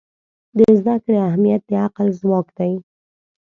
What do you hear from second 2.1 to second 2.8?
ځواک دی.